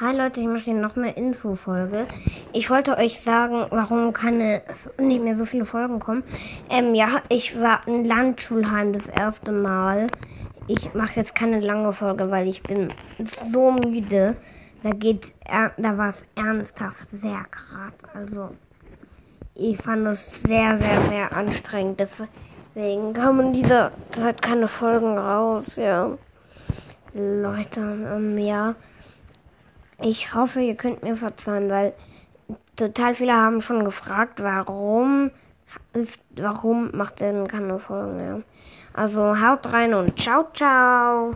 [0.00, 2.08] Hi Leute, ich mache hier noch eine Infofolge.
[2.52, 4.60] Ich wollte euch sagen, warum keine
[4.98, 6.24] nicht mehr so viele Folgen kommen.
[6.68, 10.08] Ähm, ja, ich war in Landschulheim das erste Mal.
[10.66, 12.88] Ich mache jetzt keine lange Folge, weil ich bin
[13.52, 14.34] so müde.
[14.82, 17.92] Da geht, da war es ernsthaft sehr krass.
[18.14, 18.50] Also
[19.54, 22.00] ich fand es sehr, sehr, sehr anstrengend.
[22.00, 25.76] Deswegen kommen diese Zeit keine Folgen raus.
[25.76, 26.18] Ja,
[27.14, 28.74] Leute, ähm, ja.
[30.00, 31.94] Ich hoffe, ihr könnt mir verzeihen, weil
[32.76, 35.30] total viele haben schon gefragt, warum
[35.92, 38.42] ist, warum macht denn keine Folgen mehr.
[38.92, 41.32] Also haut rein und ciao, ciao.